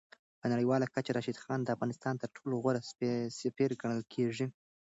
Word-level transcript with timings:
په 0.39 0.45
نړیواله 0.53 0.85
کچه 0.93 1.11
راشد 1.15 1.41
خان 1.43 1.59
د 1.63 1.69
افغانستان 1.75 2.13
تر 2.21 2.29
ټولو 2.35 2.55
غوره 2.63 2.81
سفیر 3.43 3.71
ګڼل 3.81 4.01
کېږي. 4.13 4.45